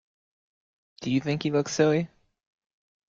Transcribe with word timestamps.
Do 1.01 1.11
you 1.11 1.21
think 1.21 1.43
he 1.43 1.51
looks 1.51 1.75
silly? 1.75 2.09